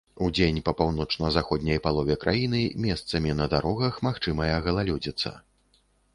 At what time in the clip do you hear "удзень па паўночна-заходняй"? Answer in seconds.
0.25-1.81